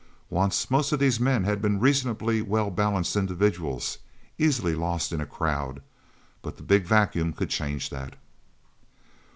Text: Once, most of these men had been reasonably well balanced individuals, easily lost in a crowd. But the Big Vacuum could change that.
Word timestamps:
Once, 0.31 0.71
most 0.71 0.91
of 0.91 0.97
these 0.97 1.19
men 1.19 1.43
had 1.43 1.61
been 1.61 1.79
reasonably 1.79 2.41
well 2.41 2.71
balanced 2.71 3.15
individuals, 3.15 3.99
easily 4.39 4.73
lost 4.73 5.11
in 5.11 5.21
a 5.21 5.27
crowd. 5.27 5.79
But 6.41 6.57
the 6.57 6.63
Big 6.63 6.85
Vacuum 6.85 7.33
could 7.33 7.51
change 7.51 7.91
that. 7.91 8.15